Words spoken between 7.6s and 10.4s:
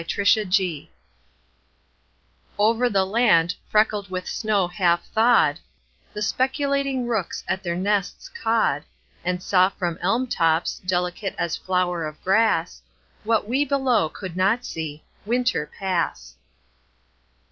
their nests cawed And saw from elm